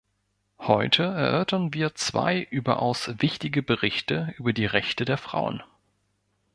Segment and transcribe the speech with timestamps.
[0.57, 5.61] Heute erörtern wir zwei überaus wichtige Berichte über die Rechte der Frauen.